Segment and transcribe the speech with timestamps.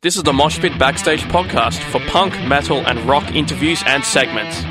[0.00, 4.62] This is the Mosh Pit Backstage podcast for punk, metal, and rock interviews and segments.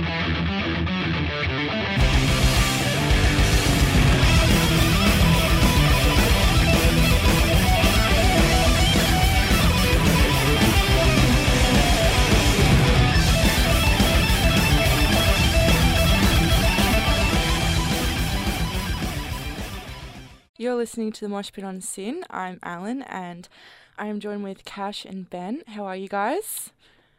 [20.56, 22.24] You're listening to the Mosh Pit on SYN.
[22.30, 23.50] I'm Ellen and
[23.98, 25.64] I am joined with Kash and Ben.
[25.68, 26.72] How are you guys?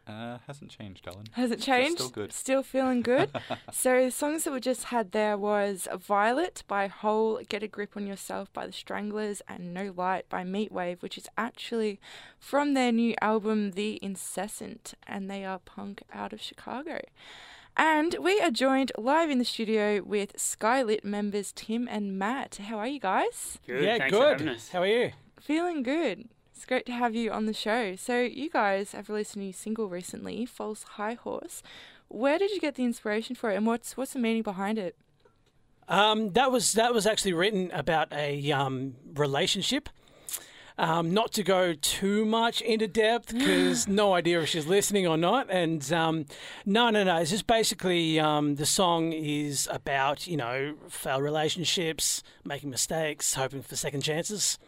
[0.07, 1.25] Uh, hasn't changed, Ellen.
[1.33, 1.99] Has it Just changed?
[1.99, 2.33] Still good.
[2.33, 3.29] Still feeling good?
[3.71, 7.95] so the songs that we just had there was Violet by Hole, Get a Grip
[7.95, 11.99] on Yourself by The Stranglers, and No Light by Meatwave, which is actually
[12.39, 17.01] from their new album The Incessant, and they are punk out of Chicago.
[17.77, 22.59] And we are joined live in the studio with Skylit members Tim and Mat.
[22.63, 23.59] How are you guys?
[23.67, 23.83] Good.
[23.83, 24.39] yeah, Thanks good.
[24.39, 24.69] having us.
[24.69, 25.11] How are you?
[25.39, 26.29] Feeling good.
[26.59, 27.95] It's great to have you on the show.
[27.95, 31.63] So, you guys have released a new single recently, False High Horse.
[32.09, 34.97] Where did you get the inspiration for it, and what's what's the meaning behind it?
[35.87, 39.87] Um, that was that was actually written about a um, relationship.
[40.77, 45.15] Um, not to go too much into depth because no idea if she's listening or
[45.15, 45.49] not.
[45.49, 46.25] And um,
[46.65, 47.19] no, no, no.
[47.19, 53.61] It's just basically um, the song is about you know failed relationships, making mistakes, hoping
[53.61, 54.59] for second chances.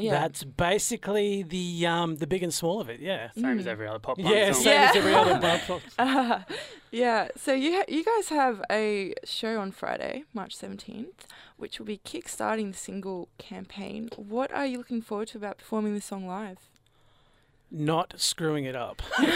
[0.00, 3.00] That's basically the um, the big and small of it.
[3.00, 3.30] Yeah.
[3.32, 4.62] Same as every other pop punk Yeah, song.
[4.62, 4.90] same Yeah.
[4.90, 5.80] as every other pop song.
[5.98, 6.40] Uh,
[6.90, 7.28] yeah.
[7.36, 11.98] So you ha- you guys have a show on Friday, March seventeenth, which will be
[11.98, 14.08] kickstarting the single campaign.
[14.16, 16.58] What are you looking forward to about performing this song live?
[17.70, 19.02] Not screwing it up.
[19.18, 19.26] you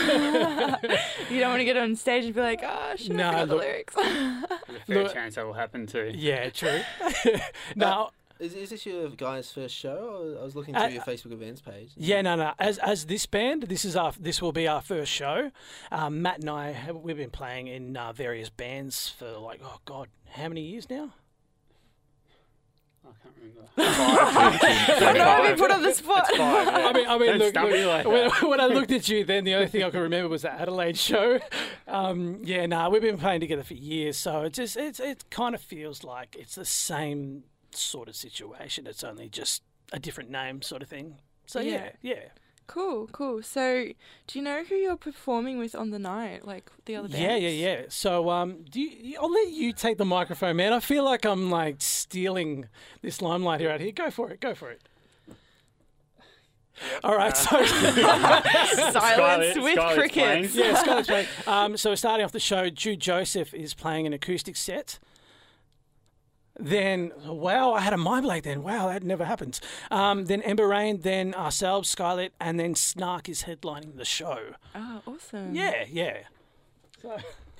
[1.40, 3.56] don't want to get on stage and be like, "Ah, should No, I forgot the
[3.56, 6.10] lyrics?" There's a fair Look- chance that will happen too.
[6.14, 6.80] Yeah, true.
[7.76, 8.08] no,
[8.42, 10.36] Is, is this your guys' first show?
[10.40, 11.92] I was looking Uh, through your Facebook events page.
[11.96, 12.52] Yeah, no, no.
[12.58, 15.52] As as this band, this is our this will be our first show.
[15.92, 19.78] Um, Mat and I have, we've been playing in uh, various bands for like oh
[19.84, 21.12] god, how many years now?
[23.04, 25.06] I can't remember.
[25.06, 26.26] I know I've been put on the spot.
[26.28, 26.72] It's five, yeah.
[26.88, 29.24] I mean, I mean, Don't look, look, me like when, when I looked at you,
[29.24, 31.38] then the only thing I could remember was the Adelaide show.
[31.86, 35.54] Um, yeah, no, we've been playing together for years, so it just it's it kind
[35.54, 37.44] of feels like it's the same
[37.74, 38.86] sort of situation.
[38.86, 39.62] It's only just
[39.92, 41.16] a different name, sort of thing.
[41.46, 42.14] So yeah, Yeah.
[42.14, 42.20] yeah.
[42.68, 43.42] Cool, cool.
[43.42, 43.86] So,
[44.28, 46.46] do you know who you're performing with on the night?
[46.46, 47.20] Like the other bands?
[47.20, 47.82] Yeah, yeah, yeah.
[47.88, 50.72] So, um, do you, I'll let you take the microphone, man.
[50.72, 52.68] I feel like I'm like stealing
[53.02, 53.92] this limelight here out here.
[53.92, 54.40] Go for it.
[54.40, 54.80] Go for it.
[57.04, 57.36] All right.
[57.36, 60.14] So, Silence Scarlett- with Scarlett's crickets.
[60.14, 60.48] playing.
[60.54, 61.26] yeah, Scarlett's playing.
[61.46, 64.98] Um, so we're starting off the show, Jude Joseph is playing an acoustic set.
[66.58, 68.62] Then, wow, I had a mind blank then.
[68.62, 69.60] Wow, that never happens.
[69.90, 74.54] Um, then Ember Rain, then ourselves, Scarlett, and then Snark is headlining the show.
[74.74, 75.54] Oh, awesome.
[75.54, 76.18] Yeah, yeah.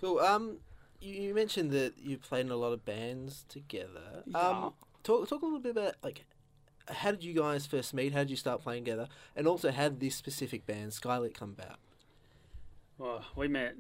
[0.01, 0.19] Cool.
[0.21, 0.59] Um,
[1.01, 4.23] you, you mentioned that you played in a lot of bands together.
[4.27, 4.39] Yeah.
[4.39, 6.25] Um, talk talk a little bit about like
[6.89, 8.13] how did you guys first meet?
[8.13, 9.09] How did you start playing together?
[9.37, 11.79] And also, how did this specific band Skylit come about?
[12.99, 13.75] Well, we met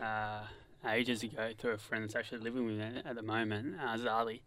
[0.00, 0.42] uh,
[0.86, 4.40] ages ago through a friend that's actually living with me at the moment, uh, Zali.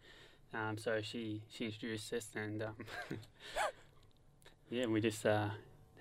[0.54, 2.76] Um, so she, she introduced us, and um,
[4.70, 5.50] yeah, we just uh,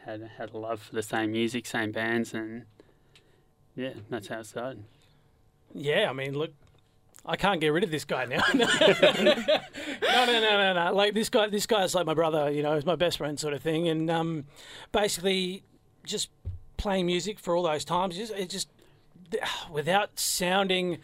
[0.04, 2.64] had had a love for the same music, same bands, and
[3.76, 4.82] yeah, that's how it started.
[5.72, 6.52] Yeah, I mean, look,
[7.24, 8.42] I can't get rid of this guy now.
[8.54, 10.92] no, no, no, no, no.
[10.94, 12.50] Like this guy, this guy's like my brother.
[12.50, 13.88] You know, he's my best friend, sort of thing.
[13.88, 14.46] And um,
[14.90, 15.62] basically,
[16.04, 16.30] just
[16.76, 18.68] playing music for all those times, it just
[19.70, 20.98] without sounding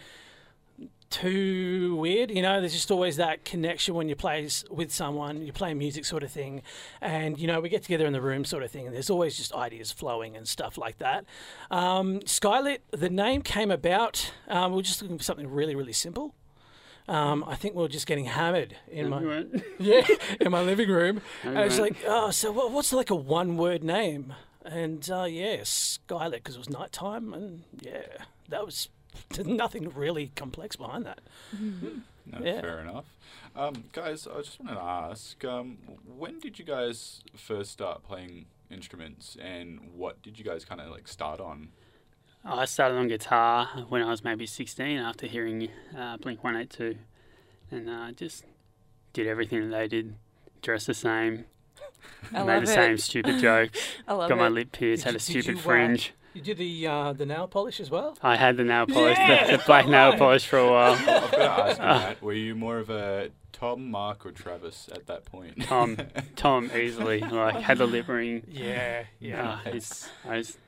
[1.11, 2.31] too weird.
[2.31, 6.05] You know, there's just always that connection when you play with someone, you play music
[6.05, 6.63] sort of thing,
[7.01, 9.37] and you know we get together in the room sort of thing, and there's always
[9.37, 11.25] just ideas flowing and stuff like that.
[11.71, 14.33] Um, Skylit, the name came about.
[14.49, 16.35] Um, we are just looking for something really, really simple.
[17.09, 19.45] Um, I think we are just getting hammered in my
[19.79, 20.05] yeah
[20.41, 21.21] in my living room.
[21.45, 24.35] and it's like, oh, so what, what's like a one-word name?
[24.67, 28.03] And uh, yeah, Skylit because it was nighttime, and yeah,
[28.49, 28.89] that was
[29.45, 31.21] nothing really complex behind that.
[31.61, 32.61] No, Yeah.
[32.61, 33.05] fair enough.
[33.55, 38.47] Um, guys, I just wanted to ask, um, when did you guys first start playing
[38.71, 41.69] instruments, and what did you guys kind of like start on?
[42.45, 46.97] I started on guitar when I was maybe 16 after hearing uh, Blink 182
[47.73, 48.45] and uh, just
[49.13, 50.15] did everything that they did,
[50.63, 51.47] dressed the same,
[52.33, 52.75] I made love the it.
[52.75, 53.71] same stupid joke.
[54.09, 54.39] I love Got it.
[54.41, 56.13] my lip pierced, had a Did you- did stupid you, uh, fringe.
[56.35, 58.19] You did the uh, the nail polish as well.
[58.23, 59.53] I had the nail polish, Yeah!
[59.53, 60.93] the, the black nail polish for a while.
[60.93, 64.91] I've got to ask you, Mat, were you more of a Tom, Mark, or Travis
[64.93, 65.63] at that point?
[65.65, 65.97] Tom,
[66.37, 68.43] Tom, easily like had the lip ring.
[68.51, 70.59] Yeah, Yeah, it's I just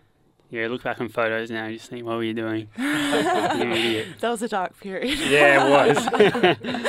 [0.51, 0.67] yeah.
[0.69, 2.69] Look back on photos now, you just think, what were you doing?
[2.79, 4.07] you idiot.
[4.21, 5.19] That was a dark period.
[5.19, 6.87] Yeah, it was.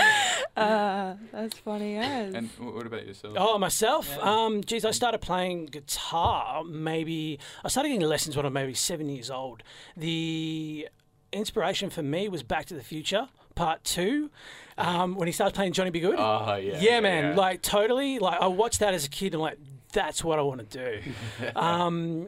[0.57, 2.33] uh, that's funny as.
[2.33, 3.35] and what about yourself?
[3.37, 4.17] Oh, myself?
[4.19, 7.39] Um, geez, I started playing guitar maybe.
[7.63, 9.63] I started getting lessons when I was maybe seven years old.
[9.95, 10.87] The
[11.31, 14.29] inspiration for me was Back to the Future Part Two,
[14.77, 15.99] um, when he starts playing Johnny B.
[15.99, 16.15] Goode.
[16.17, 16.79] Oh, yeah.
[16.79, 18.19] yeah, man, like totally.
[18.19, 19.57] Like I watched that as a kid, and like
[19.91, 21.51] that's what I want to do.
[21.55, 22.27] um,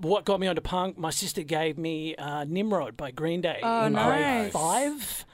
[0.00, 0.96] what got me onto punk?
[0.98, 4.50] My sister gave me uh, Nimrod by Green Day Oh, in nice.
[4.50, 5.24] grade five.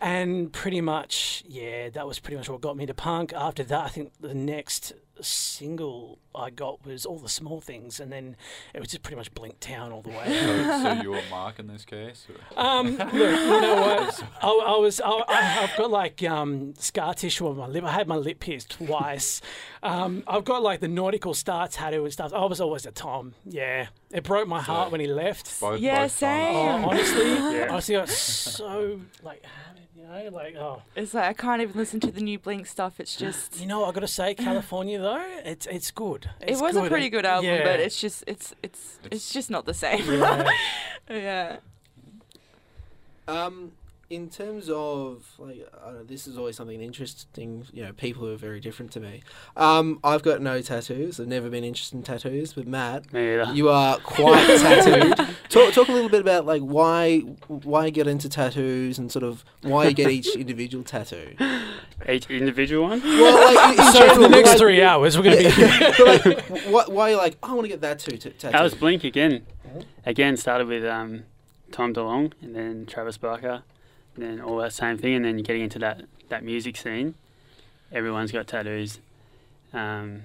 [0.00, 3.32] And pretty much, yeah, that was pretty much what got me to punk.
[3.32, 4.92] After that, I think the next
[5.24, 8.36] single I got was All the Small Things, and then
[8.74, 10.24] it was just pretty much Blink Town all the way.
[10.26, 12.26] so, so you were Mark in this case?
[12.56, 12.60] Or?
[12.62, 14.24] Um, look, you know what?
[14.42, 17.82] I, I was, I, I- I've got like um, scar tissue on my lip.
[17.84, 19.40] I had my lip pierced twice.
[19.82, 22.32] Um, I've got like the nautical star tattoo and stuff.
[22.32, 23.34] I was always a Tom.
[23.44, 25.60] Yeah, it broke my heart when he left.
[25.60, 26.54] Both, Yeah, both same.
[26.56, 27.66] Oh, honestly, Yeah.
[27.70, 29.44] honestly, I was so like,
[29.96, 30.82] you know, like oh.
[30.96, 33.00] It's like I can't even listen to the new Blink stuff.
[33.00, 33.60] It's just.
[33.60, 36.22] You know, I got to say, California though, it's it's good.
[36.40, 37.64] It's it was a pretty good album, yeah.
[37.64, 40.04] but it's just it's it's it's It's- just not the same.
[40.12, 40.48] yeah.
[41.10, 41.56] yeah.
[43.26, 43.72] Um,
[44.10, 47.66] in terms of like, I don't know, this is always something interesting.
[47.72, 49.22] You know, people who are very different to me.
[49.56, 51.20] Um, I've got no tattoos.
[51.20, 52.54] I've never been interested in tattoos.
[52.54, 55.16] But Mat, Me you are quite tattooed.
[55.50, 57.18] Talk, talk a little bit about like why
[57.48, 61.34] why you get into tattoos and sort of why you get each individual tattoo.
[62.08, 63.02] Each individual one.
[63.02, 65.44] Well, like in, in So for general, the next like- three hours, we're gonna be.
[65.98, 66.40] but, like,
[66.70, 68.52] why, why like I want to get that too t- tattoo.
[68.52, 69.44] That was Blink again.
[70.06, 71.24] Again, started with um,
[71.72, 73.62] Tom DeLonge and then Travis Barker,
[74.18, 77.14] and then all that same thing, and then getting into that, that music scene.
[77.92, 78.98] Everyone's got tattoos.
[79.72, 80.24] Um,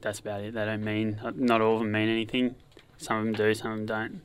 [0.00, 0.54] that's about it.
[0.54, 2.54] They don't mean, not all of them mean anything.
[2.98, 4.22] Some of them do, some of them don't.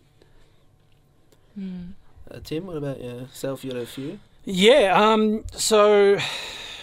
[1.57, 1.94] Mm.
[2.29, 3.63] Uh, Tim, what about yourself?
[3.63, 4.19] You got a few.
[4.45, 4.94] Yeah.
[4.94, 5.45] Um.
[5.53, 6.17] So,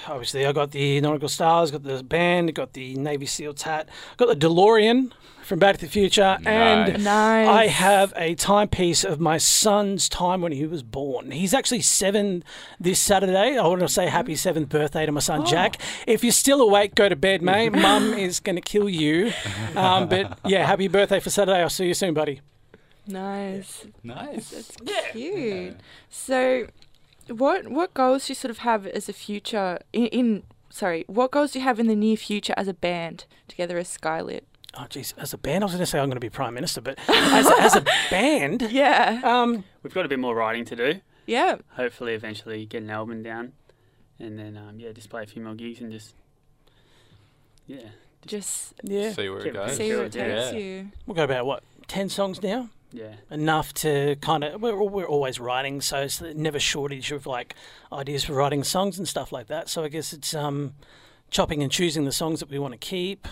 [0.08, 4.28] obviously, I got the Nautical Stars, got the band, got the Navy SEAL tat, got
[4.28, 5.12] the DeLorean
[5.42, 7.48] from Back to the Future, and Nice.
[7.48, 11.30] I have a timepiece of my son's time when he was born.
[11.30, 12.42] He's actually seven
[12.80, 13.56] this Saturday.
[13.56, 15.80] I want to say happy seventh birthday to my son Jack.
[16.06, 17.70] If you're still awake, go to bed, mate.
[17.76, 19.32] Mum is going to kill you.
[19.76, 21.60] Um, but yeah, happy birthday for Saturday.
[21.60, 22.40] I'll see you soon, buddy.
[23.06, 23.86] nice.
[24.02, 24.50] Nice.
[24.50, 25.10] That's Yeah.
[25.12, 25.76] cute.
[26.10, 26.66] So,
[27.28, 31.30] what what goals do you sort of have as a future in, in sorry, what
[31.30, 34.42] goals do you have in the near future as a band together as Skylit?
[34.78, 35.14] Oh, geez.
[35.16, 36.98] As a band, I was going to say I'm going to be prime minister, but
[37.08, 37.80] as, as a
[38.10, 39.20] band, Yeah.
[39.24, 41.00] um, We've got a bit more writing to do.
[41.24, 41.56] Yeah.
[41.76, 43.52] Hopefully, eventually get an album down,
[44.18, 46.14] and then um, yeah, just play a few more gigs and just
[47.66, 47.88] yeah,
[48.26, 49.76] Just yeah, See where it goes.
[49.76, 50.40] see where it Yeah.
[50.50, 50.88] takes you.
[51.06, 52.68] we've got about what ten songs now.
[52.92, 53.14] Yeah.
[53.30, 57.54] enough to kind of we're, we're always writing so it's never shortage of like
[57.92, 60.74] ideas for writing songs and stuff like that so i guess it's um
[61.30, 63.26] chopping and choosing the songs that we want to keep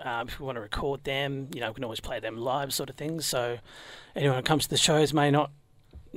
[0.00, 2.72] um, if we want to record them you know we can always play them live
[2.72, 3.58] sort of things so
[4.14, 5.50] anyone who comes to the shows may not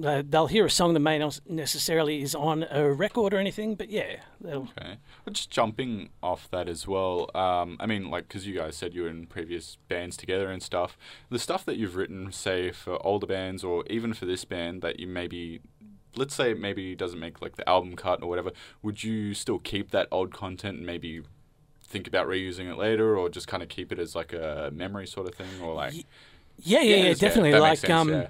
[0.04, 3.76] uh, they'll hear a song that may not necessarily is on a record or anything
[3.76, 4.98] but yeah Okay.
[5.26, 7.30] Well, just jumping off that as well.
[7.36, 10.64] Um, I mean, like, because you guys said you were in previous bands together and
[10.64, 10.98] stuff.
[11.30, 15.00] The stuff that you've written, say for older bands or even for this band, that
[15.00, 15.60] you maybe,
[16.16, 18.52] let's say, it maybe doesn't make like the album cut or whatever.
[18.82, 21.22] Would you still keep that old content and maybe
[21.84, 25.06] think about reusing it later, or just kind of keep it as like a memory
[25.06, 25.94] sort of thing, or like?
[25.94, 26.06] Ye-
[26.64, 28.28] yeah yeah yeah, it's- definitely like sense, um yeah.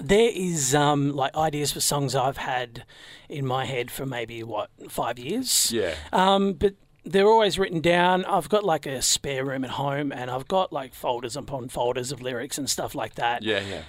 [0.00, 2.84] There is um, like ideas for songs I've had
[3.28, 5.70] in my head for maybe what five years.
[5.72, 5.94] Yeah.
[6.12, 8.24] Um, but they're always written down.
[8.24, 12.12] I've got like a spare room at home, and I've got like folders upon folders
[12.12, 13.42] of lyrics and stuff like that.
[13.42, 13.82] Yeah, yeah.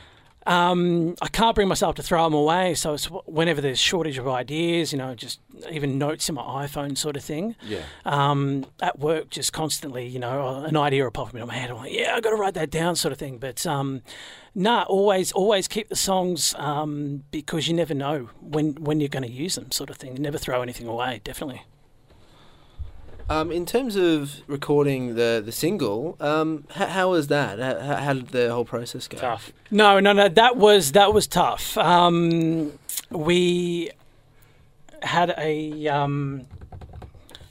[0.45, 4.27] Um, I can't bring myself to throw them away, so it's whenever there's shortage of
[4.27, 5.39] ideas, you know, just
[5.71, 7.55] even notes in my iPhone sort of thing.
[7.65, 7.83] Yeah.
[8.05, 11.69] Um, at work, just constantly, you know, an idea will pop in my head.
[11.69, 13.37] I'm like, yeah, I've got to write that down, sort of thing.
[13.37, 14.01] But um,
[14.53, 19.23] nah, always, always keep the songs um, because you never know when when you're going
[19.23, 20.15] to use them, sort of thing.
[20.15, 21.63] Never throw anything away, definitely.
[23.29, 27.57] Um, in terms of recording the the single, um, h- how was that?
[27.59, 29.17] How, how did the whole process go?
[29.17, 29.51] Tough.
[29.71, 30.27] No, no, no.
[30.27, 31.77] That was that was tough.
[31.77, 32.73] Um,
[33.09, 33.91] we
[35.01, 36.47] had a um,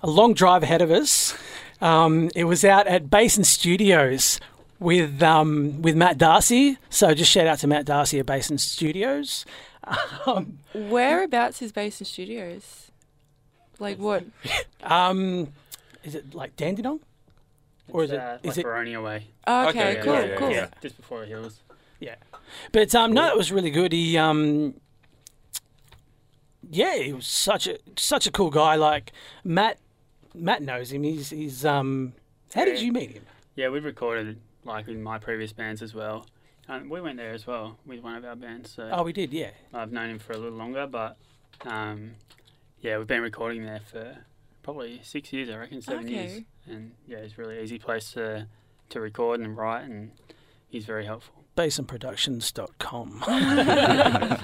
[0.02, 1.36] a long drive ahead of us.
[1.80, 4.40] Um, it was out at Basin Studios
[4.78, 6.76] with um, with Matt Darcy.
[6.90, 9.44] So just shout out to Matt Darcy at Basin Studios.
[10.28, 12.92] Um, Whereabouts is Basin Studios?
[13.80, 14.22] Like what?
[14.84, 15.48] um,
[16.04, 17.00] is it like Dandenong?
[17.88, 19.26] Or is It's, it- uh, is like it- Boronia way?
[19.46, 20.50] Okay, Okay, cool, yeah, yeah, cool.
[20.50, 20.66] yeah.
[20.80, 21.60] Just before the hills.
[22.00, 22.14] Yeah.
[22.72, 23.92] But um, no, it was really good.
[23.92, 24.74] He um,
[26.70, 28.76] yeah, he was such a such a cool guy.
[28.76, 29.12] Like
[29.44, 29.78] Mat,
[30.34, 31.02] Mat knows him.
[31.02, 32.12] He's he's um.
[32.54, 32.84] How did Yeah.
[32.86, 33.24] you meet him?
[33.56, 36.26] Yeah, we've recorded like in my previous bands as well.
[36.68, 38.70] Um, we went there as well with one of our bands.
[38.70, 39.32] So Oh, we did.
[39.32, 39.50] Yeah.
[39.74, 41.16] I've known him for a little longer, but
[41.66, 42.12] um,
[42.80, 44.16] yeah, we've been recording there for
[44.62, 46.42] probably six years, I reckon, seven years.
[46.66, 48.46] And yeah, it's a really easy place to
[48.90, 50.12] to record and write, and
[50.68, 51.34] he's very helpful.
[51.56, 53.20] BasinProductions.com.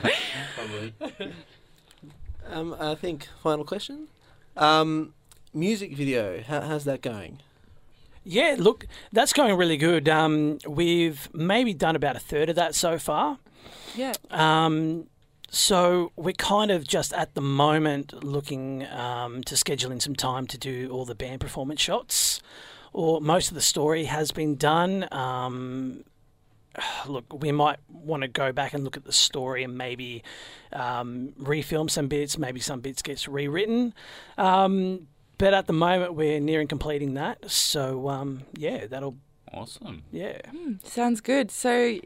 [0.55, 0.95] Probably.
[2.51, 4.09] Um, I think final question.
[4.57, 5.15] Um,
[5.55, 6.43] music video.
[6.43, 7.41] How, how's that going?
[8.25, 10.09] Yeah, look, that's going really good.
[10.09, 13.39] Um, we've maybe done about a third of that so far.
[13.95, 14.13] Yeah.
[14.31, 15.07] Um,
[15.51, 20.47] so we're kind of just at the moment looking um, to schedule in some time
[20.49, 22.41] to do all the band performance shots.
[22.93, 25.07] Or most of the story has been done.
[25.13, 26.05] Um,
[27.07, 30.23] look, we might want to go back and look at the story and maybe
[30.73, 32.39] um, refilm some bits.
[32.39, 33.95] Maybe some bits gets rewritten.
[34.37, 37.51] Um, but at the moment, we're nearing completing that.
[37.51, 39.17] So um, yeah, that'll
[39.53, 40.03] Awesome.
[40.13, 40.41] yeah.
[40.85, 41.51] Sounds good.
[41.51, 41.99] So,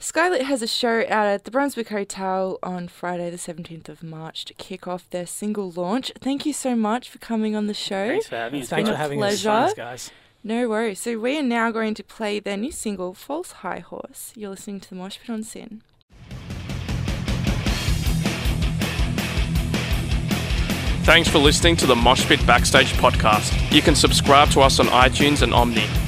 [0.00, 4.44] Skylit has a show out at the Brunswick Hotel on Friday, the 17th of March,
[4.44, 6.12] to kick off their single launch.
[6.20, 8.10] Thank you so much for coming on the show.
[8.10, 8.68] Thanks for having us.
[8.68, 9.64] Thanks for having us, pleasure.
[9.66, 10.10] Thanks, guys.
[10.44, 11.00] No worries.
[11.00, 14.32] So, we are now going to play their new single, False High Horse.
[14.36, 15.82] You're listening to the Mosh Pit on SYN.
[21.02, 23.72] Thanks for listening to the Moshpit Backstage podcast.
[23.72, 26.07] You can subscribe to us on iTunes and Omny.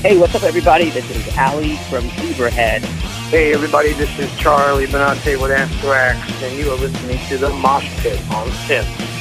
[0.00, 0.90] Hey, what's up, everybody?
[0.90, 2.84] This is Ali from Zebrahead.
[3.30, 7.88] Hey, everybody, this is Charlie Benante with Anthrax, and you are listening to the Mosh
[8.00, 9.17] Pit on SYN.